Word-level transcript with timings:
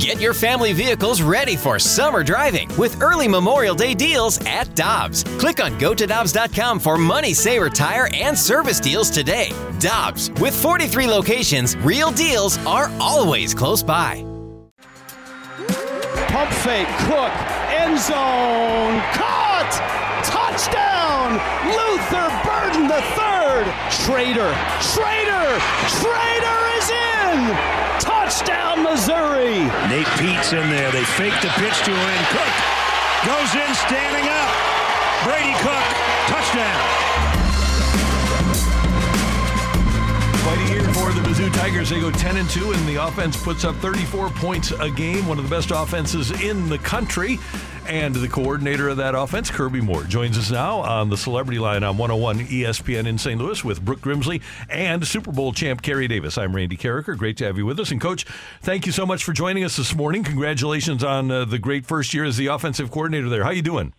Get 0.00 0.18
your 0.18 0.32
family 0.32 0.72
vehicles 0.72 1.20
ready 1.20 1.56
for 1.56 1.78
summer 1.78 2.24
driving 2.24 2.74
with 2.78 3.02
early 3.02 3.28
Memorial 3.28 3.74
Day 3.74 3.92
deals 3.92 4.40
at 4.46 4.74
Dobbs. 4.74 5.24
Click 5.38 5.62
on 5.62 5.78
gotodobbs.com 5.78 6.80
for 6.80 6.96
money 6.96 7.34
saver 7.34 7.68
tire 7.68 8.08
and 8.14 8.36
service 8.36 8.80
deals 8.80 9.10
today. 9.10 9.52
Dobbs, 9.78 10.30
with 10.40 10.58
43 10.58 11.06
locations, 11.06 11.76
real 11.76 12.10
deals 12.12 12.56
are 12.64 12.90
always 12.98 13.52
close 13.52 13.82
by. 13.82 14.24
Pump 16.28 16.50
fake, 16.50 16.88
Cook, 17.04 17.32
end 17.68 17.98
zone, 18.00 19.02
caught! 19.12 20.00
Touchdown! 20.24 21.32
Luther 21.76 22.30
Burden 22.48 22.88
the 22.88 23.02
third. 23.20 23.66
Schrader, 23.92 24.50
Schrader, 24.80 25.60
Schrader 25.92 26.78
is 26.78 26.88
in! 26.88 27.19
Touchdown, 28.00 28.82
Missouri! 28.82 29.64
Nate 29.88 30.10
Peat's 30.18 30.52
in 30.52 30.68
there. 30.70 30.90
They 30.90 31.04
fake 31.04 31.38
the 31.42 31.52
pitch 31.60 31.78
to 31.84 31.92
him. 31.92 32.24
Cook 32.34 32.54
goes 33.26 33.54
in 33.54 33.74
standing 33.74 34.26
up. 34.28 34.50
Brady 35.22 35.54
Cook, 35.62 35.86
touchdown. 36.26 37.49
Tigers. 41.70 41.90
They 41.90 42.00
go 42.00 42.10
10 42.10 42.36
and 42.36 42.50
2, 42.50 42.72
and 42.72 42.88
the 42.88 42.96
offense 42.96 43.40
puts 43.40 43.64
up 43.64 43.76
34 43.76 44.30
points 44.30 44.72
a 44.72 44.90
game, 44.90 45.28
one 45.28 45.38
of 45.38 45.44
the 45.44 45.50
best 45.50 45.70
offenses 45.70 46.32
in 46.42 46.68
the 46.68 46.78
country. 46.78 47.38
And 47.86 48.12
the 48.12 48.26
coordinator 48.26 48.88
of 48.88 48.96
that 48.96 49.14
offense, 49.14 49.52
Kirby 49.52 49.80
Moore, 49.80 50.02
joins 50.02 50.36
us 50.36 50.50
now 50.50 50.80
on 50.80 51.10
the 51.10 51.16
celebrity 51.16 51.60
line 51.60 51.84
on 51.84 51.96
101 51.96 52.40
ESPN 52.46 53.06
in 53.06 53.18
St. 53.18 53.40
Louis 53.40 53.62
with 53.62 53.84
Brooke 53.84 54.00
Grimsley 54.00 54.42
and 54.68 55.06
Super 55.06 55.30
Bowl 55.30 55.52
champ 55.52 55.80
Kerry 55.80 56.08
Davis. 56.08 56.36
I'm 56.38 56.56
Randy 56.56 56.76
Karraker. 56.76 57.16
Great 57.16 57.36
to 57.36 57.44
have 57.44 57.56
you 57.56 57.66
with 57.66 57.78
us. 57.78 57.92
And, 57.92 58.00
Coach, 58.00 58.24
thank 58.62 58.84
you 58.84 58.90
so 58.90 59.06
much 59.06 59.22
for 59.22 59.32
joining 59.32 59.62
us 59.62 59.76
this 59.76 59.94
morning. 59.94 60.24
Congratulations 60.24 61.04
on 61.04 61.30
uh, 61.30 61.44
the 61.44 61.60
great 61.60 61.86
first 61.86 62.12
year 62.12 62.24
as 62.24 62.36
the 62.36 62.48
offensive 62.48 62.90
coordinator 62.90 63.28
there. 63.28 63.44
How 63.44 63.50
are 63.50 63.54
you 63.54 63.62
doing? 63.62 63.92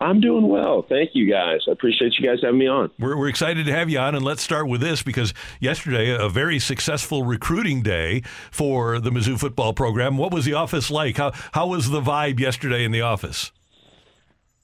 I'm 0.00 0.20
doing 0.20 0.48
well. 0.48 0.86
Thank 0.88 1.10
you 1.14 1.28
guys. 1.28 1.60
I 1.66 1.72
appreciate 1.72 2.14
you 2.18 2.28
guys 2.28 2.38
having 2.42 2.58
me 2.58 2.68
on. 2.68 2.90
We're, 3.00 3.16
we're 3.16 3.28
excited 3.28 3.66
to 3.66 3.72
have 3.72 3.90
you 3.90 3.98
on, 3.98 4.14
and 4.14 4.24
let's 4.24 4.42
start 4.42 4.68
with 4.68 4.80
this 4.80 5.02
because 5.02 5.34
yesterday, 5.60 6.16
a 6.16 6.28
very 6.28 6.60
successful 6.60 7.24
recruiting 7.24 7.82
day 7.82 8.22
for 8.52 9.00
the 9.00 9.10
Mizzou 9.10 9.38
football 9.38 9.72
program. 9.72 10.16
What 10.16 10.32
was 10.32 10.44
the 10.44 10.54
office 10.54 10.90
like? 10.90 11.16
How, 11.16 11.32
how 11.52 11.66
was 11.66 11.90
the 11.90 12.00
vibe 12.00 12.38
yesterday 12.38 12.84
in 12.84 12.92
the 12.92 13.00
office? 13.00 13.50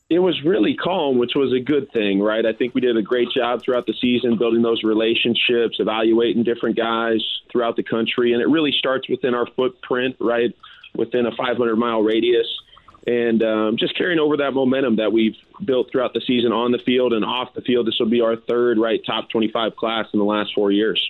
It 0.09 0.21
was 0.21 0.41
really 0.45 0.77
calm, 0.77 1.19
which 1.19 1.33
was 1.35 1.53
a 1.53 1.59
good 1.59 1.91
thing, 1.93 2.21
right? 2.21 2.47
I 2.47 2.53
think 2.53 2.75
we 2.75 2.81
did 2.81 2.97
a 2.97 3.03
great 3.03 3.29
job 3.35 3.63
throughout 3.65 3.87
the 3.87 3.95
season 4.01 4.39
building 4.39 4.63
those 4.63 4.85
relationships, 4.85 5.79
evaluating 5.81 6.45
different 6.45 6.77
guys 6.77 7.21
throughout 7.51 7.75
the 7.75 7.83
country, 7.83 8.35
and 8.35 8.41
it 8.41 8.49
really 8.49 8.73
starts 8.79 9.09
within 9.09 9.35
our 9.35 9.47
footprint, 9.57 10.15
right? 10.21 10.55
Within 10.95 11.27
a 11.27 11.35
500 11.35 11.75
mile 11.75 12.03
radius 12.03 12.47
and 13.07 13.43
um, 13.43 13.77
just 13.79 13.97
carrying 13.97 14.19
over 14.19 14.37
that 14.39 14.53
momentum 14.53 14.97
that 14.97 15.13
we've 15.13 15.37
built 15.65 15.91
throughout 15.91 16.15
the 16.15 16.23
season 16.27 16.53
on 16.53 16.73
the 16.73 16.79
field 16.79 17.13
and 17.13 17.25
off 17.25 17.55
the 17.55 17.63
field. 17.63 17.87
This 17.87 17.97
will 17.99 18.09
be 18.09 18.21
our 18.21 18.37
third 18.37 18.79
right 18.79 19.01
top 19.05 19.31
25 19.31 19.77
class 19.77 20.07
in 20.13 20.19
the 20.19 20.25
last 20.25 20.53
four 20.55 20.71
years. 20.71 21.01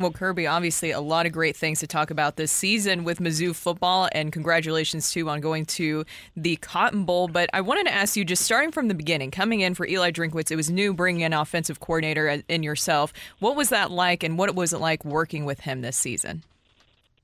Well, 0.00 0.12
Kirby, 0.12 0.46
obviously 0.46 0.92
a 0.92 1.00
lot 1.00 1.26
of 1.26 1.32
great 1.32 1.56
things 1.56 1.80
to 1.80 1.88
talk 1.88 2.12
about 2.12 2.36
this 2.36 2.52
season 2.52 3.02
with 3.02 3.18
Mizzou 3.18 3.52
football, 3.52 4.08
and 4.12 4.32
congratulations 4.32 5.10
too 5.10 5.28
on 5.28 5.40
going 5.40 5.64
to 5.66 6.04
the 6.36 6.54
Cotton 6.56 7.04
Bowl. 7.04 7.26
But 7.26 7.50
I 7.52 7.62
wanted 7.62 7.86
to 7.86 7.92
ask 7.92 8.16
you, 8.16 8.24
just 8.24 8.44
starting 8.44 8.70
from 8.70 8.86
the 8.86 8.94
beginning, 8.94 9.32
coming 9.32 9.58
in 9.58 9.74
for 9.74 9.84
Eli 9.88 10.12
Drinkwitz, 10.12 10.52
it 10.52 10.56
was 10.56 10.70
new 10.70 10.94
bringing 10.94 11.24
an 11.24 11.32
offensive 11.32 11.80
coordinator 11.80 12.44
in 12.48 12.62
yourself. 12.62 13.12
What 13.40 13.56
was 13.56 13.70
that 13.70 13.90
like, 13.90 14.22
and 14.22 14.38
what 14.38 14.54
was 14.54 14.72
it 14.72 14.78
like 14.78 15.04
working 15.04 15.44
with 15.44 15.60
him 15.60 15.80
this 15.80 15.96
season? 15.96 16.44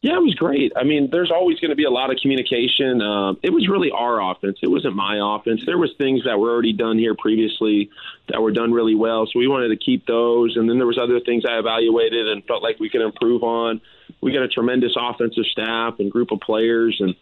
Yeah, 0.05 0.17
it 0.17 0.23
was 0.23 0.35
great. 0.35 0.71
I 0.77 0.85
mean, 0.85 1.09
there's 1.11 1.31
always 1.31 1.59
going 1.61 1.71
to 1.71 1.77
be 1.77 1.85
a 1.85 1.91
lot 1.91 2.11
of 2.11 2.19
communication. 2.21 3.01
Um, 3.01 3.39
it 3.43 3.49
was 3.49 3.69
really 3.69 3.91
our 3.91 4.21
offense. 4.21 4.59
It 4.61 4.67
wasn't 4.67 4.95
my 4.95 5.17
offense. 5.19 5.63
There 5.65 5.79
was 5.79 5.95
things 5.97 6.25
that 6.27 6.39
were 6.39 6.51
already 6.51 6.75
done 6.75 6.99
here 6.99 7.15
previously 7.15 7.89
that 8.29 8.43
were 8.43 8.53
done 8.53 8.71
really 8.71 8.95
well, 8.95 9.25
so 9.25 9.39
we 9.39 9.49
wanted 9.49 9.69
to 9.69 9.79
keep 9.79 10.07
those. 10.07 10.59
And 10.59 10.69
then 10.69 10.77
there 10.77 10.87
was 10.87 10.99
other 10.99 11.21
things 11.21 11.45
I 11.49 11.59
evaluated 11.59 12.29
and 12.29 12.45
felt 12.45 12.63
like 12.63 12.79
we 12.79 12.91
could 12.91 13.01
improve 13.01 13.43
on. 13.43 13.81
We 14.21 14.31
got 14.31 14.43
a 14.43 14.49
tremendous 14.49 14.93
offensive 14.95 15.47
staff 15.47 15.99
and 15.99 16.13
group 16.13 16.33
of 16.33 16.41
players, 16.41 17.01
and 17.01 17.15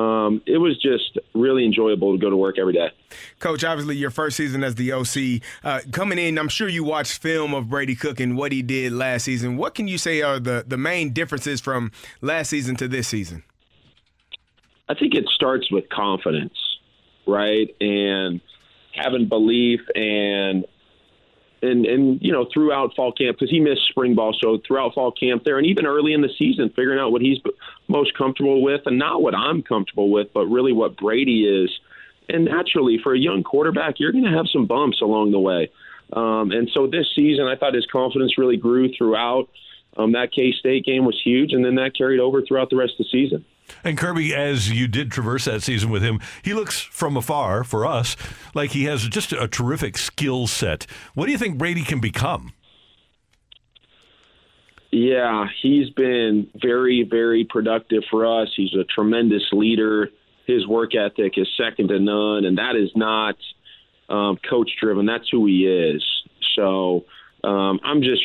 um, 0.00 0.40
it 0.46 0.58
was 0.58 0.80
just 0.80 1.18
really 1.34 1.64
enjoyable 1.64 2.12
to 2.12 2.18
go 2.20 2.30
to 2.30 2.36
work 2.36 2.60
every 2.60 2.74
day. 2.74 2.90
Coach, 3.40 3.64
obviously 3.64 3.96
your 3.96 4.10
first 4.10 4.36
season 4.36 4.62
as 4.62 4.74
the 4.76 4.92
OC, 4.92 5.42
uh, 5.64 5.80
coming 5.92 6.18
in, 6.18 6.38
I'm 6.38 6.48
sure 6.48 6.68
you 6.68 6.84
watched 6.84 7.20
film 7.20 7.54
of 7.54 7.68
Brady 7.68 7.94
Cook 7.94 8.20
and 8.20 8.36
what 8.36 8.52
he 8.52 8.62
did 8.62 8.92
last 8.92 9.24
season. 9.24 9.56
What 9.56 9.74
can 9.74 9.88
you 9.88 9.98
say 9.98 10.22
are 10.22 10.38
the, 10.38 10.64
the 10.66 10.76
main 10.76 11.12
differences 11.12 11.60
from 11.60 11.90
last 12.20 12.50
season 12.50 12.76
to 12.76 12.88
this 12.88 13.08
season? 13.08 13.42
I 14.88 14.94
think 14.94 15.14
it 15.14 15.24
starts 15.34 15.70
with 15.70 15.88
confidence, 15.88 16.54
right? 17.26 17.74
And 17.80 18.40
having 18.92 19.28
belief 19.28 19.80
and 19.94 20.66
and 21.62 21.86
and 21.86 22.18
you 22.22 22.32
know 22.32 22.46
throughout 22.52 22.94
fall 22.96 23.12
camp 23.12 23.36
because 23.38 23.50
he 23.50 23.60
missed 23.60 23.82
spring 23.88 24.14
ball 24.14 24.34
so 24.40 24.58
throughout 24.66 24.94
fall 24.94 25.12
camp 25.12 25.44
there 25.44 25.58
and 25.58 25.66
even 25.66 25.86
early 25.86 26.12
in 26.12 26.22
the 26.22 26.30
season 26.38 26.70
figuring 26.70 26.98
out 26.98 27.12
what 27.12 27.20
he's 27.20 27.38
most 27.88 28.16
comfortable 28.16 28.62
with 28.62 28.80
and 28.86 28.98
not 28.98 29.22
what 29.22 29.34
i'm 29.34 29.62
comfortable 29.62 30.10
with 30.10 30.28
but 30.32 30.46
really 30.46 30.72
what 30.72 30.96
brady 30.96 31.44
is 31.44 31.70
and 32.34 32.44
naturally 32.44 32.98
for 33.02 33.14
a 33.14 33.18
young 33.18 33.42
quarterback 33.42 33.94
you're 33.98 34.12
going 34.12 34.24
to 34.24 34.30
have 34.30 34.46
some 34.52 34.66
bumps 34.66 35.00
along 35.00 35.30
the 35.30 35.38
way 35.38 35.70
um, 36.12 36.50
and 36.50 36.70
so 36.72 36.86
this 36.86 37.06
season 37.14 37.46
i 37.46 37.56
thought 37.56 37.74
his 37.74 37.86
confidence 37.90 38.38
really 38.38 38.56
grew 38.56 38.92
throughout 38.96 39.48
um, 39.96 40.12
that 40.12 40.32
k-state 40.32 40.84
game 40.84 41.04
was 41.04 41.20
huge 41.22 41.52
and 41.52 41.64
then 41.64 41.74
that 41.74 41.96
carried 41.96 42.20
over 42.20 42.42
throughout 42.42 42.70
the 42.70 42.76
rest 42.76 42.92
of 42.98 43.06
the 43.06 43.10
season 43.10 43.44
and 43.84 43.96
Kirby, 43.96 44.34
as 44.34 44.70
you 44.70 44.88
did 44.88 45.12
traverse 45.12 45.44
that 45.44 45.62
season 45.62 45.90
with 45.90 46.02
him, 46.02 46.20
he 46.42 46.54
looks 46.54 46.80
from 46.80 47.16
afar 47.16 47.62
for 47.62 47.86
us 47.86 48.16
like 48.54 48.70
he 48.70 48.84
has 48.84 49.06
just 49.06 49.32
a 49.32 49.46
terrific 49.46 49.96
skill 49.96 50.48
set. 50.48 50.86
What 51.14 51.26
do 51.26 51.32
you 51.32 51.38
think 51.38 51.56
Brady 51.56 51.84
can 51.84 52.00
become? 52.00 52.52
Yeah, 54.90 55.46
he's 55.62 55.90
been 55.90 56.50
very, 56.60 57.06
very 57.08 57.44
productive 57.44 58.02
for 58.10 58.26
us. 58.42 58.48
He's 58.56 58.74
a 58.74 58.84
tremendous 58.84 59.44
leader. 59.52 60.10
His 60.50 60.66
work 60.66 60.94
ethic 60.94 61.34
is 61.36 61.48
second 61.56 61.88
to 61.88 61.98
none, 61.98 62.44
and 62.44 62.58
that 62.58 62.76
is 62.76 62.90
not 62.94 63.36
um, 64.08 64.38
coach 64.48 64.70
driven. 64.80 65.06
That's 65.06 65.28
who 65.30 65.46
he 65.46 65.66
is. 65.66 66.04
So 66.56 67.04
um, 67.44 67.80
I'm 67.84 68.02
just 68.02 68.22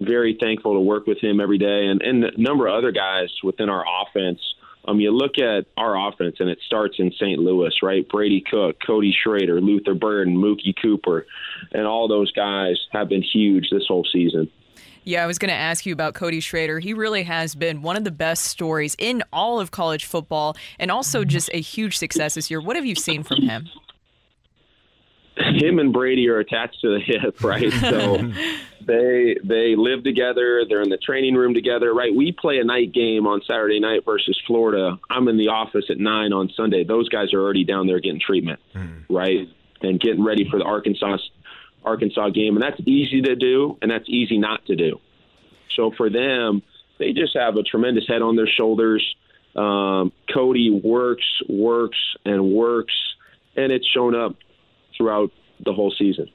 very 0.00 0.36
thankful 0.40 0.74
to 0.74 0.80
work 0.80 1.06
with 1.06 1.18
him 1.18 1.40
every 1.40 1.58
day, 1.58 1.86
and, 1.86 2.02
and 2.02 2.24
a 2.24 2.40
number 2.40 2.66
of 2.66 2.74
other 2.74 2.92
guys 2.92 3.28
within 3.42 3.68
our 3.68 3.84
offense 4.02 4.40
um, 4.86 5.00
you 5.00 5.10
look 5.10 5.38
at 5.38 5.66
our 5.76 6.08
offense, 6.08 6.36
and 6.40 6.48
it 6.48 6.58
starts 6.66 6.96
in 6.98 7.12
St. 7.12 7.38
Louis, 7.38 7.72
right? 7.82 8.08
Brady 8.08 8.42
Cook, 8.48 8.76
Cody 8.84 9.14
Schrader, 9.22 9.60
Luther 9.60 9.94
Burden, 9.94 10.36
Mookie 10.36 10.74
Cooper, 10.80 11.26
and 11.72 11.86
all 11.86 12.08
those 12.08 12.32
guys 12.32 12.76
have 12.92 13.08
been 13.08 13.22
huge 13.22 13.68
this 13.70 13.84
whole 13.86 14.06
season. 14.10 14.50
Yeah, 15.04 15.24
I 15.24 15.26
was 15.26 15.38
going 15.38 15.48
to 15.48 15.54
ask 15.54 15.86
you 15.86 15.92
about 15.92 16.14
Cody 16.14 16.40
Schrader. 16.40 16.78
He 16.78 16.94
really 16.94 17.22
has 17.22 17.54
been 17.54 17.82
one 17.82 17.96
of 17.96 18.04
the 18.04 18.10
best 18.10 18.44
stories 18.44 18.94
in 18.98 19.22
all 19.32 19.60
of 19.60 19.70
college 19.70 20.04
football 20.04 20.56
and 20.78 20.90
also 20.90 21.24
just 21.24 21.50
a 21.54 21.60
huge 21.60 21.96
success 21.96 22.34
this 22.34 22.50
year. 22.50 22.60
What 22.60 22.76
have 22.76 22.84
you 22.84 22.94
seen 22.94 23.22
from 23.22 23.42
him? 23.42 23.68
Him 25.36 25.78
and 25.78 25.92
Brady 25.92 26.28
are 26.28 26.38
attached 26.38 26.80
to 26.82 26.88
the 26.90 27.00
hip, 27.00 27.40
right? 27.42 27.72
So 27.72 28.18
they 28.86 29.36
they 29.42 29.74
live 29.74 30.04
together. 30.04 30.64
They're 30.68 30.82
in 30.82 30.90
the 30.90 30.98
training 30.98 31.34
room 31.34 31.54
together, 31.54 31.94
right? 31.94 32.14
We 32.14 32.32
play 32.32 32.58
a 32.58 32.64
night 32.64 32.92
game 32.92 33.26
on 33.26 33.40
Saturday 33.46 33.80
night 33.80 34.04
versus 34.04 34.38
Florida. 34.46 34.98
I'm 35.08 35.28
in 35.28 35.38
the 35.38 35.48
office 35.48 35.86
at 35.88 35.98
nine 35.98 36.34
on 36.34 36.50
Sunday. 36.54 36.84
Those 36.84 37.08
guys 37.08 37.32
are 37.32 37.40
already 37.40 37.64
down 37.64 37.86
there 37.86 38.00
getting 38.00 38.20
treatment, 38.20 38.60
mm. 38.74 39.04
right, 39.08 39.48
and 39.80 39.98
getting 39.98 40.22
ready 40.22 40.46
for 40.50 40.58
the 40.58 40.64
Arkansas 40.64 41.16
Arkansas 41.84 42.30
game, 42.30 42.56
and 42.56 42.62
that's 42.62 42.80
easy 42.86 43.22
to 43.22 43.36
do, 43.36 43.78
and 43.80 43.90
that's 43.90 44.08
easy 44.08 44.38
not 44.38 44.64
to 44.66 44.76
do. 44.76 45.00
So 45.74 45.90
for 45.96 46.10
them, 46.10 46.62
they 46.98 47.12
just 47.12 47.36
have 47.36 47.56
a 47.56 47.62
tremendous 47.62 48.06
head 48.06 48.22
on 48.22 48.36
their 48.36 48.46
shoulders. 48.46 49.04
Um, 49.56 50.12
Cody 50.32 50.70
works, 50.70 51.24
works, 51.48 51.98
and 52.24 52.52
works, 52.52 52.94
and 53.56 53.72
it's 53.72 53.86
shown 53.86 54.14
up 54.14 54.36
throughout 54.96 55.32
the 55.64 55.72
whole 55.72 55.92
season. 55.96 56.28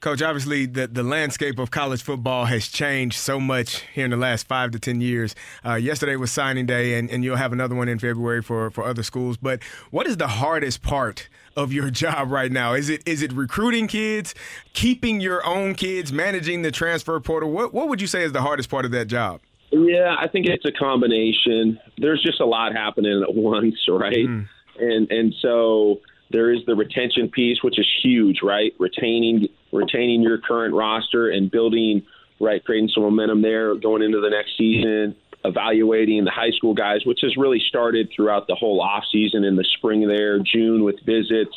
Coach, 0.00 0.22
obviously 0.22 0.66
the, 0.66 0.86
the 0.86 1.02
landscape 1.02 1.58
of 1.58 1.70
college 1.70 2.02
football 2.02 2.44
has 2.44 2.68
changed 2.68 3.16
so 3.16 3.40
much 3.40 3.82
here 3.94 4.04
in 4.04 4.10
the 4.10 4.16
last 4.16 4.46
five 4.46 4.70
to 4.72 4.78
10 4.78 5.00
years. 5.00 5.34
Uh, 5.64 5.74
yesterday 5.74 6.16
was 6.16 6.30
signing 6.30 6.66
day, 6.66 6.98
and, 6.98 7.10
and 7.10 7.24
you'll 7.24 7.36
have 7.36 7.52
another 7.52 7.74
one 7.74 7.88
in 7.88 7.98
February 7.98 8.42
for, 8.42 8.70
for 8.70 8.84
other 8.84 9.02
schools. 9.02 9.36
But 9.36 9.62
what 9.90 10.06
is 10.06 10.16
the 10.16 10.28
hardest 10.28 10.82
part 10.82 11.28
of 11.56 11.72
your 11.72 11.90
job 12.02 12.30
right 12.30 12.52
now? 12.52 12.74
Is 12.74 12.88
it 12.88 13.02
is 13.06 13.22
it 13.22 13.32
recruiting 13.32 13.88
kids, 13.88 14.34
keeping 14.74 15.20
your 15.20 15.44
own 15.46 15.74
kids, 15.74 16.12
managing 16.12 16.62
the 16.62 16.70
transfer 16.70 17.18
portal? 17.20 17.50
What, 17.50 17.72
what 17.72 17.88
would 17.88 18.00
you 18.00 18.06
say 18.06 18.22
is 18.22 18.32
the 18.32 18.42
hardest 18.42 18.68
part 18.68 18.84
of 18.84 18.90
that 18.92 19.06
job? 19.06 19.40
Yeah, 19.70 20.14
I 20.18 20.28
think 20.28 20.46
it's 20.46 20.64
a 20.64 20.72
combination. 20.72 21.78
There's 21.98 22.22
just 22.22 22.40
a 22.40 22.46
lot 22.46 22.72
happening 22.72 23.22
at 23.22 23.34
once, 23.34 23.76
right? 23.88 24.28
Mm. 24.28 24.48
And 24.78 25.10
and 25.10 25.34
so 25.40 26.00
there 26.30 26.52
is 26.52 26.60
the 26.66 26.74
retention 26.74 27.28
piece, 27.28 27.62
which 27.62 27.78
is 27.78 27.88
huge, 28.02 28.38
right? 28.42 28.72
Retaining 28.78 29.48
retaining 29.76 30.22
your 30.22 30.38
current 30.38 30.74
roster 30.74 31.28
and 31.28 31.50
building, 31.50 32.02
right, 32.40 32.64
creating 32.64 32.90
some 32.94 33.02
momentum 33.04 33.42
there 33.42 33.74
going 33.74 34.02
into 34.02 34.20
the 34.20 34.30
next 34.30 34.56
season. 34.56 35.16
evaluating 35.44 36.24
the 36.24 36.30
high 36.30 36.50
school 36.50 36.74
guys, 36.74 37.04
which 37.04 37.20
has 37.22 37.36
really 37.36 37.62
started 37.68 38.10
throughout 38.14 38.46
the 38.46 38.54
whole 38.54 38.80
off 38.80 39.04
season 39.12 39.44
in 39.44 39.56
the 39.56 39.64
spring 39.76 40.06
there, 40.06 40.38
June 40.40 40.84
with 40.84 40.96
visits. 41.04 41.54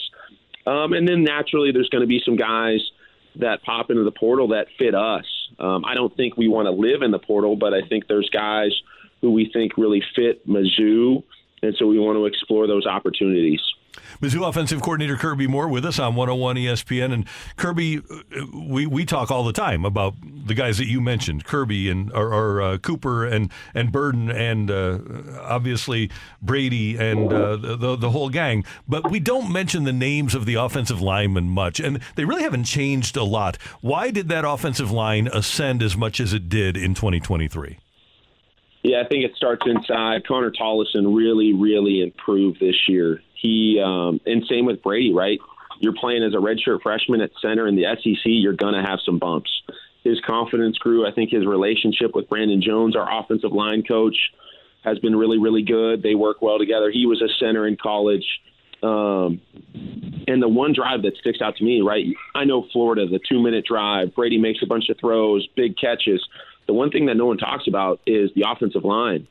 Um, 0.66 0.94
and 0.94 1.07
then 1.07 1.24
naturally, 1.24 1.71
there's 1.71 1.89
going 1.89 2.01
to 2.01 2.07
be 2.07 2.21
some 2.24 2.36
guys 2.36 2.80
that 3.38 3.63
pop 3.63 3.89
into 3.89 4.04
the 4.04 4.12
portal 4.12 4.50
that 4.50 4.68
fit 4.77 4.94
us. 4.94 5.25
Um, 5.57 5.86
I 5.86 5.95
don't 5.95 6.16
think 6.16 6.38
we 6.38 6.48
want 6.48 6.68
to 6.68 6.71
live 6.71 7.01
in 7.01 7.12
the 7.12 7.19
portal, 7.19 7.56
but 7.56 7.74
I 7.74 7.81
think 7.88 8.07
there's 8.07 8.30
guys 8.30 8.71
who 9.21 9.31
we 9.31 9.50
think 9.51 9.77
really 9.77 10.04
fit 10.16 10.48
Mizzou, 10.48 11.24
and 11.62 11.75
so 11.77 11.88
we 11.88 12.00
want 12.00 12.18
to 12.18 12.25
explore 12.25 12.68
those 12.68 12.86
opportunities. 12.86 13.62
Mizzou 14.21 14.47
offensive 14.47 14.81
coordinator 14.81 15.15
Kirby 15.15 15.47
Moore 15.47 15.68
with 15.68 15.86
us 15.86 16.00
on 16.00 16.15
101 16.15 16.56
ESPN. 16.57 17.13
And 17.13 17.25
Kirby, 17.56 18.00
uh, 18.00 18.45
we, 18.53 18.86
we 18.86 19.06
talk 19.06 19.31
all 19.31 19.44
the 19.44 19.53
time 19.53 19.86
about 19.86 20.15
the 20.21 20.53
guys 20.53 20.77
that 20.77 20.88
you 20.88 21.00
mentioned, 21.00 21.45
Kirby 21.45 21.89
and 21.89 22.12
or, 22.13 22.33
or 22.33 22.62
uh, 22.62 22.77
Cooper 22.77 23.25
and 23.25 23.51
and 23.74 23.91
Burden 23.91 24.30
and 24.30 24.69
uh, 24.69 25.00
obviously 25.41 26.09
Brady 26.41 26.97
and 26.97 27.31
uh, 27.31 27.56
the 27.56 27.95
the 27.95 28.09
whole 28.09 28.30
gang. 28.30 28.65
But 28.88 29.09
we 29.09 29.19
don't 29.19 29.51
mention 29.51 29.83
the 29.83 29.94
names 29.94 30.35
of 30.35 30.45
the 30.45 30.56
offensive 30.56 31.01
linemen 31.01 31.50
much, 31.50 31.80
and 31.80 32.00
they 32.15 32.25
really 32.25 32.44
haven't 32.44 32.65
changed 32.65 33.15
a 33.15 33.24
lot. 33.24 33.57
Why 33.81 34.12
did 34.12 34.30
that 34.30 34.45
offensive 34.45 34.92
line 34.92 35.27
ascend 35.27 35.81
as 35.81 35.95
much 35.95 36.19
as 36.19 36.33
it 36.33 36.50
did 36.50 36.75
in 36.75 36.94
2023? 36.94 37.77
Yeah, 38.83 39.01
I 39.03 39.07
think 39.07 39.25
it 39.25 39.35
starts 39.35 39.63
inside. 39.65 40.25
Connor 40.25 40.51
Tollison 40.51 41.15
really, 41.15 41.53
really 41.53 42.01
improved 42.01 42.59
this 42.59 42.87
year. 42.87 43.21
He 43.33 43.81
um, 43.83 44.21
and 44.25 44.43
same 44.49 44.65
with 44.65 44.81
Brady, 44.81 45.13
right? 45.13 45.39
You're 45.79 45.93
playing 45.93 46.23
as 46.23 46.33
a 46.33 46.37
redshirt 46.37 46.81
freshman 46.81 47.21
at 47.21 47.31
center 47.41 47.67
in 47.67 47.75
the 47.75 47.85
SEC. 48.01 48.21
You're 48.25 48.53
gonna 48.53 48.85
have 48.85 48.99
some 49.05 49.19
bumps. 49.19 49.49
His 50.03 50.19
confidence 50.25 50.77
grew. 50.77 51.05
I 51.05 51.11
think 51.11 51.29
his 51.29 51.45
relationship 51.45 52.15
with 52.15 52.29
Brandon 52.29 52.61
Jones, 52.61 52.95
our 52.95 53.19
offensive 53.21 53.51
line 53.51 53.83
coach, 53.83 54.15
has 54.83 54.97
been 54.99 55.15
really, 55.15 55.37
really 55.37 55.61
good. 55.61 56.01
They 56.01 56.15
work 56.15 56.41
well 56.41 56.57
together. 56.57 56.89
He 56.89 57.05
was 57.05 57.21
a 57.21 57.27
center 57.39 57.67
in 57.67 57.75
college. 57.75 58.25
Um, 58.81 59.41
and 60.27 60.41
the 60.41 60.47
one 60.47 60.73
drive 60.73 61.01
that 61.01 61.17
sticks 61.17 61.39
out 61.41 61.57
to 61.57 61.63
me, 61.65 61.81
right? 61.81 62.05
I 62.33 62.45
know 62.45 62.65
Florida, 62.71 63.07
the 63.07 63.19
two 63.27 63.41
minute 63.41 63.65
drive. 63.65 64.15
Brady 64.15 64.37
makes 64.37 64.59
a 64.63 64.65
bunch 64.65 64.89
of 64.89 64.97
throws, 64.99 65.47
big 65.55 65.77
catches. 65.77 66.25
The 66.69 66.74
one 66.74 66.92
thing 66.92 67.07
that 67.07 67.18
no 67.18 67.25
one 67.25 67.39
talks 67.39 67.68
about 67.68 68.00
is 68.06 68.30
the 68.36 68.45
offensive 68.48 68.86
line. 68.86 69.27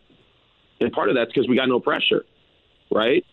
And 0.81 0.93
part 0.93 1.09
of 1.09 1.15
that's 1.15 1.31
because 1.33 1.49
we 1.49 1.55
got 1.55 1.69
no 1.69 1.79
pressure, 1.79 2.25
right? 2.91 3.25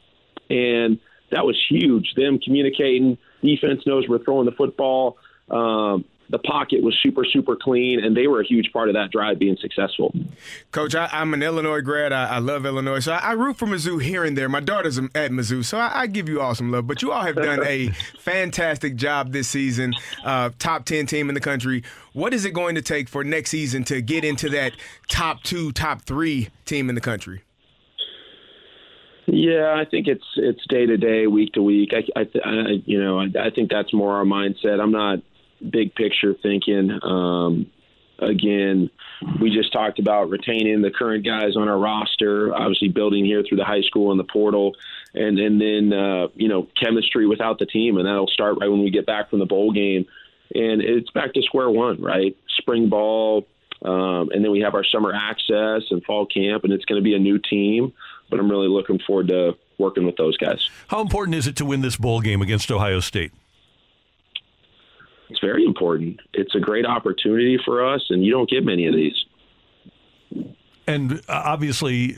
And 0.47 0.99
that 1.31 1.43
was 1.43 1.59
huge. 1.67 2.13
Them 2.15 2.37
communicating, 2.37 3.17
defense 3.43 3.81
knows 3.87 4.07
we're 4.07 4.23
throwing 4.23 4.45
the 4.45 4.51
football. 4.51 5.17
Um, 5.49 6.05
the 6.29 6.39
pocket 6.39 6.81
was 6.81 6.97
super, 7.01 7.23
super 7.25 7.55
clean, 7.55 8.03
and 8.03 8.15
they 8.15 8.27
were 8.27 8.41
a 8.41 8.45
huge 8.45 8.71
part 8.73 8.89
of 8.89 8.95
that 8.95 9.11
drive 9.11 9.37
being 9.39 9.57
successful. 9.61 10.13
Coach, 10.71 10.95
I, 10.95 11.09
am 11.11 11.33
an 11.33 11.43
Illinois 11.43 11.81
grad. 11.81 12.11
I, 12.11 12.25
I 12.25 12.37
love 12.39 12.65
Illinois, 12.65 12.99
so 12.99 13.13
I, 13.13 13.17
I, 13.17 13.31
root 13.33 13.57
for 13.57 13.67
Mizzou 13.67 14.01
here 14.01 14.23
and 14.23 14.37
there. 14.37 14.49
My 14.49 14.59
daughter's 14.59 14.97
at 14.97 15.31
Mizzou, 15.31 15.63
so 15.63 15.77
I, 15.77 16.01
I 16.01 16.07
give 16.07 16.27
you 16.27 16.41
all 16.41 16.55
some 16.55 16.71
love. 16.71 16.87
But 16.87 17.01
you 17.01 17.11
all 17.11 17.21
have 17.21 17.35
done 17.35 17.63
a 17.65 17.89
fantastic 18.19 18.95
job 18.95 19.31
this 19.31 19.47
season, 19.47 19.93
uh, 20.23 20.49
top 20.57 20.85
10 20.85 21.05
team 21.05 21.29
in 21.29 21.35
the 21.35 21.41
country. 21.41 21.83
What 22.13 22.33
is 22.33 22.45
it 22.45 22.53
going 22.53 22.75
to 22.75 22.81
take 22.81 23.07
for 23.07 23.23
next 23.23 23.51
season 23.51 23.83
to 23.85 24.01
get 24.01 24.23
into 24.23 24.49
that 24.49 24.73
top 25.07 25.43
two, 25.43 25.71
top 25.71 26.01
three 26.01 26.49
team 26.65 26.89
in 26.89 26.95
the 26.95 27.01
country? 27.01 27.43
Yeah, 29.27 29.75
I 29.75 29.85
think 29.89 30.07
it's 30.07 30.23
it's 30.35 30.61
day 30.69 30.85
to 30.85 30.97
day, 30.97 31.25
week 31.25 31.53
to 31.53 31.63
week. 31.63 31.93
I, 31.93 32.19
I, 32.19 32.27
I 32.43 32.83
you 32.85 33.03
know, 33.03 33.19
I, 33.19 33.25
I 33.39 33.49
think 33.49 33.71
that's 33.71 33.91
more 33.91 34.15
our 34.15 34.23
mindset. 34.23 34.79
I'm 34.79 34.91
not 34.91 35.19
big 35.67 35.95
picture 35.95 36.35
thinking. 36.41 36.99
Um, 37.01 37.71
again, 38.19 38.89
we 39.41 39.51
just 39.51 39.73
talked 39.73 39.99
about 39.99 40.29
retaining 40.29 40.81
the 40.81 40.91
current 40.91 41.25
guys 41.25 41.55
on 41.55 41.67
our 41.67 41.77
roster, 41.77 42.53
obviously 42.53 42.89
building 42.89 43.25
here 43.25 43.43
through 43.47 43.57
the 43.57 43.65
high 43.65 43.81
school 43.81 44.11
and 44.11 44.19
the 44.19 44.25
portal, 44.25 44.75
and 45.13 45.39
and 45.39 45.59
then 45.59 45.93
uh, 45.93 46.27
you 46.35 46.47
know 46.47 46.67
chemistry 46.81 47.27
without 47.27 47.59
the 47.59 47.65
team, 47.65 47.97
and 47.97 48.05
that'll 48.05 48.27
start 48.27 48.57
right 48.59 48.69
when 48.69 48.81
we 48.81 48.89
get 48.89 49.05
back 49.05 49.29
from 49.29 49.39
the 49.39 49.45
bowl 49.45 49.71
game, 49.71 50.05
and 50.53 50.81
it's 50.81 51.09
back 51.11 51.33
to 51.33 51.41
square 51.41 51.69
one, 51.69 52.01
right? 52.01 52.37
Spring 52.57 52.89
ball, 52.89 53.47
um, 53.81 54.29
and 54.31 54.43
then 54.43 54.51
we 54.51 54.61
have 54.61 54.75
our 54.75 54.83
summer 54.83 55.13
access 55.13 55.83
and 55.91 56.03
fall 56.03 56.25
camp, 56.25 56.63
and 56.63 56.73
it's 56.73 56.85
going 56.85 57.01
to 57.01 57.03
be 57.03 57.15
a 57.15 57.19
new 57.19 57.39
team 57.39 57.93
but 58.29 58.39
I'm 58.39 58.49
really 58.49 58.67
looking 58.67 58.99
forward 58.99 59.27
to 59.29 59.55
working 59.77 60.05
with 60.05 60.15
those 60.17 60.37
guys. 60.37 60.69
How 60.87 61.01
important 61.01 61.35
is 61.35 61.47
it 61.47 61.55
to 61.57 61.65
win 61.65 61.81
this 61.81 61.97
bowl 61.97 62.21
game 62.21 62.41
against 62.41 62.71
Ohio 62.71 62.99
State? 62.99 63.31
It's 65.29 65.39
very 65.39 65.65
important. 65.65 66.19
It's 66.33 66.55
a 66.55 66.59
great 66.59 66.85
opportunity 66.85 67.57
for 67.63 67.85
us, 67.85 68.05
and 68.09 68.23
you 68.23 68.31
don't 68.31 68.49
get 68.49 68.63
many 68.63 68.87
of 68.87 68.93
these. 68.93 69.25
And 70.87 71.21
uh, 71.27 71.41
obviously, 71.45 72.17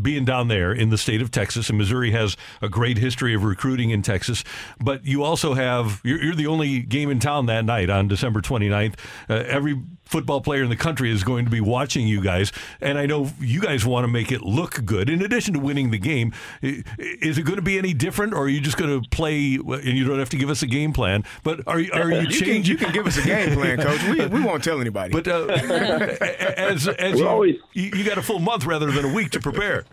being 0.00 0.24
down 0.24 0.48
there 0.48 0.72
in 0.72 0.90
the 0.90 0.98
state 0.98 1.22
of 1.22 1.30
Texas, 1.30 1.68
and 1.68 1.78
Missouri 1.78 2.10
has 2.12 2.36
a 2.62 2.68
great 2.68 2.98
history 2.98 3.34
of 3.34 3.44
recruiting 3.44 3.90
in 3.90 4.02
Texas, 4.02 4.44
but 4.80 5.04
you 5.04 5.22
also 5.22 5.54
have, 5.54 6.00
you're, 6.04 6.22
you're 6.22 6.34
the 6.34 6.46
only 6.46 6.80
game 6.80 7.10
in 7.10 7.18
town 7.18 7.46
that 7.46 7.64
night 7.64 7.90
on 7.90 8.08
December 8.08 8.40
29th. 8.40 8.94
Uh, 9.28 9.34
every 9.46 9.80
football 10.06 10.40
player 10.40 10.62
in 10.62 10.70
the 10.70 10.76
country 10.76 11.10
is 11.10 11.24
going 11.24 11.44
to 11.44 11.50
be 11.50 11.60
watching 11.60 12.06
you 12.06 12.22
guys. 12.22 12.52
And 12.80 12.96
I 12.96 13.06
know 13.06 13.30
you 13.40 13.60
guys 13.60 13.84
want 13.84 14.04
to 14.04 14.08
make 14.08 14.32
it 14.32 14.42
look 14.42 14.84
good. 14.84 15.10
In 15.10 15.20
addition 15.20 15.54
to 15.54 15.60
winning 15.60 15.90
the 15.90 15.98
game, 15.98 16.32
is 16.62 17.38
it 17.38 17.42
going 17.42 17.56
to 17.56 17.62
be 17.62 17.76
any 17.76 17.92
different, 17.92 18.32
or 18.32 18.44
are 18.44 18.48
you 18.48 18.60
just 18.60 18.76
going 18.76 19.02
to 19.02 19.08
play? 19.10 19.56
And 19.56 19.84
you 19.84 20.06
don't 20.06 20.18
have 20.18 20.30
to 20.30 20.36
give 20.36 20.48
us 20.48 20.62
a 20.62 20.66
game 20.66 20.92
plan, 20.92 21.24
but 21.42 21.60
are, 21.66 21.74
are 21.92 22.12
you, 22.12 22.20
you 22.20 22.26
changing? 22.28 22.62
Can, 22.62 22.64
you 22.64 22.76
can 22.76 22.92
give 22.92 23.06
us 23.06 23.18
a 23.18 23.22
game 23.22 23.54
plan, 23.54 23.78
coach. 23.78 24.02
We, 24.04 24.26
we 24.26 24.42
won't 24.42 24.62
tell 24.62 24.80
anybody. 24.80 25.12
But 25.12 25.28
uh, 25.28 25.46
as 25.50 26.86
as 26.88 27.18
you, 27.18 27.26
always, 27.26 27.56
you, 27.72 27.90
you 27.94 28.04
got 28.06 28.18
a 28.18 28.22
full 28.22 28.38
month 28.38 28.64
rather 28.64 28.90
than 28.90 29.04
a 29.04 29.12
week 29.12 29.30
to 29.30 29.40
prepare. 29.40 29.84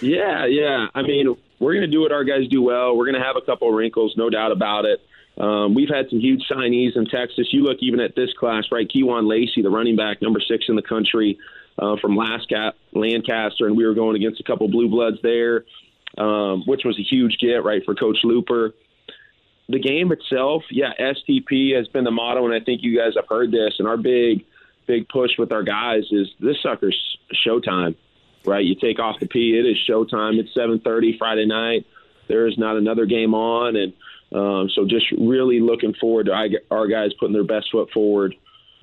Yeah, 0.00 0.46
yeah. 0.46 0.86
I 0.94 1.02
mean, 1.02 1.36
we're 1.58 1.72
going 1.72 1.88
to 1.88 1.90
do 1.90 2.00
what 2.00 2.12
our 2.12 2.24
guys 2.24 2.48
do 2.48 2.62
well. 2.62 2.96
We're 2.96 3.06
going 3.06 3.20
to 3.20 3.24
have 3.24 3.36
a 3.36 3.44
couple 3.44 3.70
wrinkles, 3.72 4.14
no 4.16 4.30
doubt 4.30 4.52
about 4.52 4.84
it. 4.84 5.00
Um, 5.38 5.74
we've 5.74 5.88
had 5.88 6.10
some 6.10 6.20
huge 6.20 6.42
signees 6.50 6.96
in 6.96 7.06
Texas. 7.06 7.48
You 7.52 7.62
look 7.62 7.78
even 7.80 8.00
at 8.00 8.14
this 8.14 8.30
class, 8.38 8.64
right? 8.70 8.88
Kewan 8.88 9.28
Lacy, 9.28 9.62
the 9.62 9.70
running 9.70 9.96
back, 9.96 10.20
number 10.20 10.40
six 10.40 10.66
in 10.68 10.76
the 10.76 10.82
country 10.82 11.38
uh, 11.78 11.96
from 12.00 12.16
Lascat, 12.16 12.72
Lancaster, 12.92 13.66
and 13.66 13.76
we 13.76 13.86
were 13.86 13.94
going 13.94 14.16
against 14.16 14.40
a 14.40 14.44
couple 14.44 14.68
blue 14.68 14.88
bloods 14.88 15.18
there, 15.22 15.64
um, 16.18 16.64
which 16.66 16.82
was 16.84 16.98
a 16.98 17.02
huge 17.02 17.38
get, 17.40 17.64
right, 17.64 17.82
for 17.84 17.94
Coach 17.94 18.18
Luper. 18.24 18.72
The 19.68 19.78
game 19.78 20.12
itself, 20.12 20.64
yeah, 20.70 20.92
STP 21.00 21.74
has 21.76 21.88
been 21.88 22.04
the 22.04 22.10
motto, 22.10 22.44
and 22.44 22.52
I 22.52 22.62
think 22.62 22.82
you 22.82 22.98
guys 22.98 23.12
have 23.16 23.26
heard 23.28 23.50
this. 23.50 23.74
And 23.78 23.88
our 23.88 23.96
big, 23.96 24.44
big 24.86 25.08
push 25.08 25.32
with 25.38 25.52
our 25.52 25.62
guys 25.62 26.04
is 26.10 26.28
this 26.40 26.56
sucker's 26.62 26.96
showtime, 27.46 27.94
right? 28.44 28.64
You 28.64 28.74
take 28.74 28.98
off 28.98 29.20
the 29.20 29.26
P, 29.26 29.58
it 29.58 29.66
is 29.66 29.78
showtime. 29.88 30.38
It's 30.38 30.54
7:30 30.56 31.18
Friday 31.18 31.46
night. 31.46 31.86
There 32.28 32.46
is 32.46 32.56
not 32.56 32.76
another 32.76 33.06
game 33.06 33.34
on, 33.34 33.76
and 33.76 33.92
um, 34.32 34.70
so 34.74 34.86
just 34.86 35.10
really 35.12 35.60
looking 35.60 35.94
forward 35.94 36.26
to 36.26 36.60
our 36.70 36.86
guys 36.86 37.12
putting 37.18 37.34
their 37.34 37.44
best 37.44 37.70
foot 37.70 37.90
forward 37.90 38.34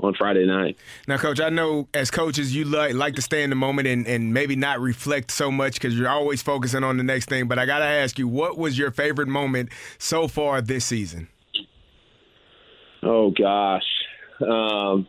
on 0.01 0.13
Friday 0.13 0.45
night. 0.45 0.77
Now, 1.07 1.17
Coach, 1.17 1.39
I 1.39 1.49
know 1.49 1.87
as 1.93 2.09
coaches 2.11 2.55
you 2.55 2.65
like, 2.65 2.93
like 2.93 3.15
to 3.15 3.21
stay 3.21 3.43
in 3.43 3.49
the 3.49 3.55
moment 3.55 3.87
and, 3.87 4.07
and 4.07 4.33
maybe 4.33 4.55
not 4.55 4.79
reflect 4.79 5.31
so 5.31 5.51
much 5.51 5.73
because 5.73 5.97
you're 5.97 6.09
always 6.09 6.41
focusing 6.41 6.83
on 6.83 6.97
the 6.97 7.03
next 7.03 7.27
thing. 7.27 7.47
But 7.47 7.59
I 7.59 7.65
got 7.65 7.79
to 7.79 7.85
ask 7.85 8.17
you, 8.17 8.27
what 8.27 8.57
was 8.57 8.77
your 8.77 8.91
favorite 8.91 9.27
moment 9.27 9.69
so 9.97 10.27
far 10.27 10.61
this 10.61 10.85
season? 10.85 11.27
Oh 13.01 13.31
gosh, 13.31 13.85
um, 14.41 15.07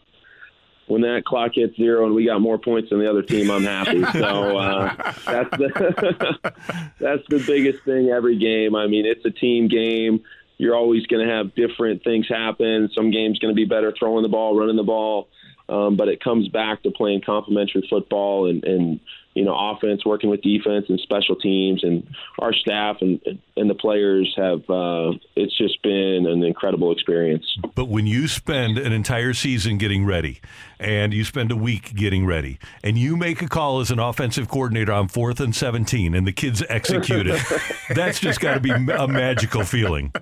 when 0.90 1.02
that 1.02 1.24
clock 1.24 1.52
hits 1.54 1.76
zero 1.76 2.04
and 2.04 2.14
we 2.14 2.26
got 2.26 2.40
more 2.40 2.58
points 2.58 2.90
than 2.90 2.98
the 2.98 3.08
other 3.08 3.22
team, 3.22 3.50
I'm 3.50 3.62
happy. 3.62 4.02
so 4.12 4.58
uh, 4.58 4.92
that's 5.24 5.50
the 5.50 6.52
that's 6.98 7.22
the 7.28 7.42
biggest 7.46 7.84
thing 7.84 8.10
every 8.10 8.36
game. 8.36 8.74
I 8.74 8.88
mean, 8.88 9.06
it's 9.06 9.24
a 9.24 9.30
team 9.30 9.68
game. 9.68 10.24
You're 10.58 10.74
always 10.74 11.06
going 11.06 11.26
to 11.26 11.32
have 11.32 11.54
different 11.54 12.02
things 12.02 12.28
happen. 12.28 12.90
Some 12.94 13.10
games 13.10 13.38
going 13.38 13.54
to 13.54 13.56
be 13.56 13.64
better 13.64 13.94
throwing 13.96 14.22
the 14.22 14.28
ball, 14.28 14.58
running 14.58 14.76
the 14.76 14.82
ball, 14.82 15.28
um, 15.70 15.96
but 15.96 16.08
it 16.08 16.22
comes 16.22 16.48
back 16.48 16.82
to 16.82 16.90
playing 16.90 17.22
complementary 17.24 17.86
football 17.88 18.48
and, 18.48 18.64
and 18.64 19.00
you 19.34 19.44
know, 19.44 19.54
offense, 19.56 20.04
working 20.04 20.28
with 20.28 20.42
defense 20.42 20.86
and 20.88 20.98
special 21.00 21.36
teams, 21.36 21.84
and 21.84 22.06
our 22.40 22.52
staff 22.52 22.96
and 23.00 23.20
and 23.56 23.70
the 23.70 23.74
players 23.74 24.32
have. 24.36 24.68
Uh, 24.68 25.12
it's 25.36 25.56
just 25.56 25.80
been 25.82 26.26
an 26.26 26.42
incredible 26.42 26.90
experience. 26.90 27.44
But 27.76 27.86
when 27.86 28.06
you 28.06 28.26
spend 28.26 28.76
an 28.76 28.92
entire 28.92 29.32
season 29.32 29.78
getting 29.78 30.04
ready, 30.04 30.40
and 30.80 31.14
you 31.14 31.24
spend 31.24 31.52
a 31.52 31.56
week 31.56 31.94
getting 31.94 32.26
ready, 32.26 32.58
and 32.82 32.98
you 32.98 33.16
make 33.16 33.40
a 33.40 33.48
call 33.48 33.78
as 33.78 33.92
an 33.92 34.00
offensive 34.00 34.48
coordinator 34.48 34.92
on 34.92 35.06
fourth 35.06 35.38
and 35.38 35.54
seventeen, 35.54 36.14
and 36.14 36.26
the 36.26 36.32
kids 36.32 36.64
execute 36.68 37.28
it, 37.28 37.40
that's 37.94 38.18
just 38.18 38.40
got 38.40 38.54
to 38.54 38.60
be 38.60 38.70
a 38.70 39.06
magical 39.06 39.64
feeling. 39.64 40.12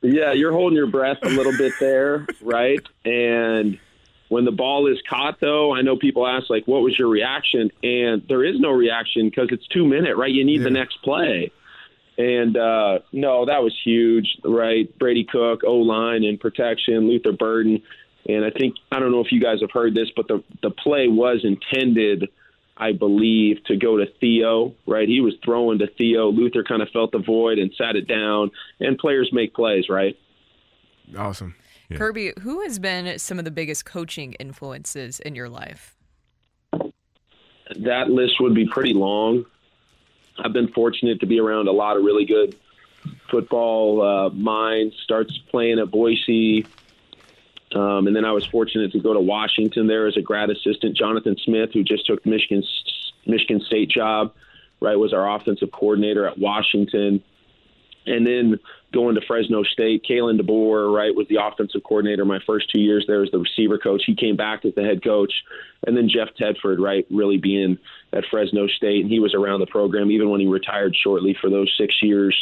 Yeah, 0.00 0.32
you're 0.32 0.52
holding 0.52 0.76
your 0.76 0.86
breath 0.86 1.18
a 1.22 1.28
little 1.28 1.56
bit 1.58 1.72
there, 1.78 2.26
right? 2.40 2.80
And 3.04 3.78
when 4.28 4.44
the 4.44 4.52
ball 4.52 4.90
is 4.90 4.98
caught, 5.08 5.40
though, 5.40 5.74
I 5.74 5.82
know 5.82 5.96
people 5.96 6.26
ask, 6.26 6.50
like, 6.50 6.66
what 6.66 6.82
was 6.82 6.98
your 6.98 7.08
reaction? 7.08 7.70
And 7.82 8.22
there 8.28 8.44
is 8.44 8.58
no 8.58 8.70
reaction 8.70 9.28
because 9.28 9.48
it's 9.52 9.66
two 9.68 9.86
minute, 9.86 10.16
right? 10.16 10.32
You 10.32 10.44
need 10.44 10.58
yeah. 10.58 10.64
the 10.64 10.70
next 10.70 11.02
play. 11.02 11.52
And 12.18 12.56
uh, 12.56 13.00
no, 13.12 13.46
that 13.46 13.62
was 13.62 13.78
huge, 13.84 14.38
right? 14.42 14.96
Brady 14.98 15.24
Cook, 15.24 15.62
O 15.64 15.76
line 15.76 16.24
and 16.24 16.40
protection, 16.40 17.08
Luther 17.08 17.32
Burden. 17.32 17.82
And 18.28 18.44
I 18.44 18.50
think, 18.50 18.76
I 18.90 18.98
don't 18.98 19.12
know 19.12 19.20
if 19.20 19.30
you 19.30 19.40
guys 19.40 19.60
have 19.60 19.70
heard 19.70 19.94
this, 19.94 20.08
but 20.16 20.26
the, 20.26 20.42
the 20.62 20.70
play 20.70 21.08
was 21.08 21.44
intended 21.44 22.28
I 22.76 22.92
believe, 22.92 23.64
to 23.64 23.76
go 23.76 23.96
to 23.96 24.06
Theo, 24.20 24.74
right? 24.86 25.08
He 25.08 25.20
was 25.20 25.34
throwing 25.42 25.78
to 25.78 25.86
Theo. 25.86 26.28
Luther 26.28 26.62
kind 26.62 26.82
of 26.82 26.90
felt 26.90 27.10
the 27.10 27.18
void 27.18 27.58
and 27.58 27.72
sat 27.76 27.96
it 27.96 28.06
down, 28.06 28.50
and 28.80 28.98
players 28.98 29.30
make 29.32 29.54
plays, 29.54 29.88
right? 29.88 30.16
Awesome. 31.16 31.54
Yeah. 31.88 31.98
Kirby, 31.98 32.32
who 32.40 32.62
has 32.62 32.78
been 32.78 33.18
some 33.18 33.38
of 33.38 33.44
the 33.44 33.50
biggest 33.50 33.84
coaching 33.84 34.32
influences 34.34 35.20
in 35.20 35.34
your 35.34 35.48
life? 35.48 35.96
That 36.72 38.08
list 38.10 38.40
would 38.40 38.54
be 38.54 38.66
pretty 38.66 38.94
long. 38.94 39.44
I've 40.38 40.52
been 40.52 40.68
fortunate 40.68 41.20
to 41.20 41.26
be 41.26 41.40
around 41.40 41.68
a 41.68 41.72
lot 41.72 41.96
of 41.96 42.04
really 42.04 42.24
good 42.24 42.56
football 43.30 44.02
uh, 44.02 44.30
minds. 44.30 44.94
Starts 45.02 45.36
playing 45.50 45.78
at 45.78 45.90
Boise, 45.90 46.66
um, 47.74 48.06
and 48.06 48.14
then 48.14 48.24
I 48.24 48.32
was 48.32 48.44
fortunate 48.46 48.92
to 48.92 49.00
go 49.00 49.12
to 49.12 49.20
Washington 49.20 49.86
there 49.86 50.06
as 50.06 50.16
a 50.16 50.22
grad 50.22 50.50
assistant. 50.50 50.96
Jonathan 50.96 51.36
Smith, 51.44 51.70
who 51.72 51.82
just 51.82 52.06
took 52.06 52.24
Michigan 52.26 52.62
Michigan 53.26 53.60
State 53.66 53.88
job, 53.88 54.34
right, 54.80 54.96
was 54.96 55.12
our 55.12 55.34
offensive 55.34 55.72
coordinator 55.72 56.26
at 56.26 56.38
Washington. 56.38 57.22
And 58.06 58.26
then 58.26 58.58
going 58.92 59.16
to 59.16 59.20
Fresno 59.26 59.62
State, 59.64 60.04
Kalen 60.08 60.40
DeBoer, 60.40 60.94
right, 60.94 61.14
was 61.14 61.26
the 61.28 61.38
offensive 61.42 61.82
coordinator 61.82 62.24
my 62.24 62.38
first 62.46 62.70
two 62.72 62.80
years 62.80 63.04
there 63.06 63.22
as 63.22 63.30
the 63.30 63.38
receiver 63.38 63.78
coach. 63.78 64.02
He 64.06 64.14
came 64.14 64.36
back 64.36 64.64
as 64.64 64.74
the 64.74 64.82
head 64.82 65.02
coach. 65.02 65.32
And 65.86 65.96
then 65.96 66.08
Jeff 66.08 66.28
Tedford, 66.40 66.78
right, 66.78 67.06
really 67.10 67.36
being 67.36 67.78
at 68.12 68.24
Fresno 68.30 68.66
State. 68.68 69.02
And 69.02 69.10
he 69.10 69.20
was 69.20 69.34
around 69.34 69.60
the 69.60 69.66
program 69.66 70.10
even 70.10 70.30
when 70.30 70.40
he 70.40 70.46
retired 70.46 70.96
shortly 71.02 71.36
for 71.40 71.50
those 71.50 71.72
six 71.78 71.94
years. 72.00 72.34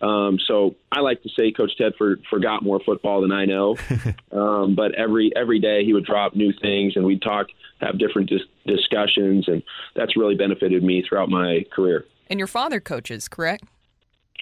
Um, 0.00 0.38
so 0.46 0.76
I 0.92 1.00
like 1.00 1.22
to 1.22 1.28
say 1.36 1.50
Coach 1.50 1.72
Tedford 1.78 2.22
forgot 2.30 2.62
more 2.62 2.80
football 2.84 3.22
than 3.22 3.32
I 3.32 3.46
know. 3.46 3.76
um, 4.32 4.76
but 4.76 4.94
every 4.94 5.32
every 5.34 5.58
day 5.58 5.84
he 5.84 5.92
would 5.92 6.04
drop 6.04 6.36
new 6.36 6.52
things 6.52 6.94
and 6.94 7.04
we'd 7.04 7.22
talk, 7.22 7.48
have 7.80 7.98
different 7.98 8.28
dis- 8.30 8.42
discussions. 8.66 9.48
And 9.48 9.62
that's 9.96 10.16
really 10.16 10.36
benefited 10.36 10.84
me 10.84 11.04
throughout 11.08 11.30
my 11.30 11.64
career. 11.72 12.04
And 12.28 12.38
your 12.38 12.46
father 12.46 12.78
coaches, 12.78 13.28
correct? 13.28 13.64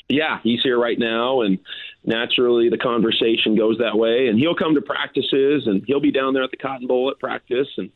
Yeah, 0.08 0.38
he's 0.42 0.62
here 0.62 0.78
right 0.78 0.98
now, 0.98 1.40
and 1.40 1.58
naturally 2.04 2.68
the 2.68 2.78
conversation 2.78 3.56
goes 3.56 3.78
that 3.78 3.96
way. 3.96 4.28
And 4.28 4.38
he'll 4.38 4.54
come 4.54 4.75
to 4.75 4.80
practices, 4.80 5.66
and 5.66 5.82
he'll 5.86 6.00
be 6.00 6.12
down 6.12 6.34
there 6.34 6.44
at 6.44 6.50
the 6.50 6.56
Cotton 6.56 6.86
Bowl 6.86 7.10
at 7.10 7.18
practice 7.18 7.68
and 7.76 7.90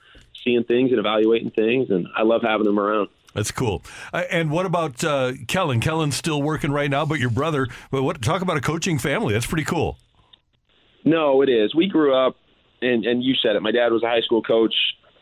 seeing 0.44 0.64
things 0.64 0.90
and 0.90 0.98
evaluating 0.98 1.50
things. 1.50 1.90
And 1.90 2.08
I 2.16 2.22
love 2.22 2.42
having 2.42 2.66
him 2.66 2.78
around. 2.78 3.08
That's 3.34 3.52
cool. 3.52 3.84
Uh, 4.12 4.24
and 4.30 4.50
what 4.50 4.66
about 4.66 5.04
uh, 5.04 5.32
Kellen? 5.46 5.80
Kellen's 5.80 6.16
still 6.16 6.42
working 6.42 6.72
right 6.72 6.90
now, 6.90 7.06
but 7.06 7.20
your 7.20 7.30
brother. 7.30 7.68
But 7.90 8.02
what? 8.02 8.20
Talk 8.22 8.42
about 8.42 8.56
a 8.56 8.60
coaching 8.60 8.98
family. 8.98 9.32
That's 9.32 9.46
pretty 9.46 9.64
cool. 9.64 9.98
No, 11.04 11.40
it 11.42 11.48
is. 11.48 11.74
We 11.74 11.88
grew 11.88 12.12
up, 12.12 12.36
and 12.82 13.04
and 13.04 13.22
you 13.22 13.34
said 13.34 13.54
it. 13.54 13.62
My 13.62 13.70
dad 13.70 13.92
was 13.92 14.02
a 14.02 14.08
high 14.08 14.22
school 14.22 14.42
coach 14.42 14.74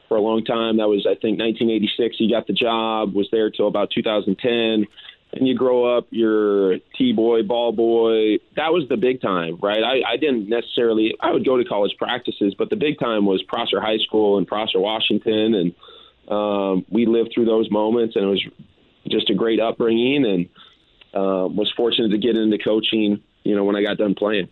for 0.09 0.17
a 0.17 0.23
long 0.23 0.43
time. 0.43 0.79
That 0.79 0.89
was, 0.89 1.07
I 1.07 1.21
think, 1.21 1.39
1986. 1.39 2.17
He 2.19 2.31
got 2.31 2.47
the 2.47 2.55
job. 2.55 3.15
Was 3.15 3.29
there 3.31 3.51
till 3.51 3.69
about 3.69 3.91
2010 3.95 4.87
and 5.33 5.47
you 5.47 5.55
grow 5.55 5.97
up, 5.97 6.07
you're 6.11 6.79
T 6.97 7.13
boy, 7.13 7.43
ball 7.43 7.73
boy. 7.73 8.39
That 8.57 8.73
was 8.73 8.89
the 8.89 8.97
big 8.97 9.21
time, 9.21 9.59
right? 9.63 9.83
I, 9.83 10.13
I 10.13 10.17
didn't 10.17 10.49
necessarily. 10.49 11.15
I 11.21 11.33
would 11.33 11.45
go 11.45 11.57
to 11.57 11.65
college 11.65 11.95
practices, 11.99 12.55
but 12.57 12.71
the 12.71 12.77
big 12.77 12.99
time 12.99 13.27
was 13.27 13.43
Prosser 13.43 13.81
High 13.81 13.99
School 13.99 14.39
and 14.39 14.47
Prosser, 14.47 14.81
Washington, 14.81 15.55
and 15.55 15.75
um, 16.31 16.87
we 16.91 17.07
lived 17.07 17.33
through 17.35 17.47
those 17.47 17.71
moments, 17.71 18.17
and 18.17 18.25
it 18.25 18.29
was 18.29 18.45
just 19.09 19.31
a 19.31 19.35
great 19.35 19.61
upbringing, 19.61 20.25
and 20.25 20.47
uh, 21.15 21.47
was 21.49 21.73
fortunate 21.77 22.11
to 22.11 22.19
get 22.19 22.37
into 22.37 22.59
coaching. 22.59 23.23
You 23.45 23.55
know, 23.55 23.65
when 23.65 23.77
I 23.77 23.83
got 23.83 23.99
done 23.99 24.15
playing. 24.15 24.49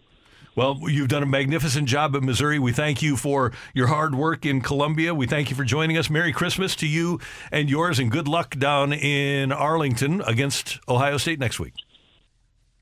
Well, 0.56 0.78
you've 0.88 1.08
done 1.08 1.22
a 1.22 1.26
magnificent 1.26 1.86
job 1.86 2.16
at 2.16 2.22
Missouri. 2.22 2.58
We 2.58 2.72
thank 2.72 3.02
you 3.02 3.18
for 3.18 3.52
your 3.74 3.88
hard 3.88 4.14
work 4.14 4.46
in 4.46 4.62
Columbia. 4.62 5.14
We 5.14 5.26
thank 5.26 5.50
you 5.50 5.56
for 5.56 5.64
joining 5.64 5.98
us. 5.98 6.08
Merry 6.08 6.32
Christmas 6.32 6.74
to 6.76 6.86
you 6.86 7.20
and 7.52 7.68
yours, 7.68 7.98
and 7.98 8.10
good 8.10 8.26
luck 8.26 8.56
down 8.56 8.94
in 8.94 9.52
Arlington 9.52 10.22
against 10.22 10.80
Ohio 10.88 11.18
State 11.18 11.38
next 11.38 11.60
week. 11.60 11.74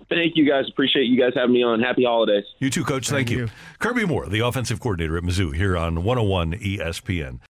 Thank 0.09 0.37
you, 0.37 0.49
guys. 0.49 0.67
Appreciate 0.69 1.07
you 1.07 1.19
guys 1.19 1.33
having 1.35 1.53
me 1.53 1.65
on. 1.65 1.81
Happy 1.81 2.05
holidays. 2.05 2.45
You 2.61 2.71
too, 2.71 2.85
Coach. 2.85 3.09
Thank, 3.09 3.29
thank 3.29 3.31
you. 3.31 3.47
you. 3.47 3.51
Kirby 3.81 4.05
Moore, 4.05 4.29
the 4.29 4.41
offensive 4.41 4.79
coordinator 4.79 5.17
at 5.17 5.25
Mizzou, 5.25 5.53
here 5.53 5.77
on 5.77 6.05
101 6.05 6.53
ESPN. 6.53 7.41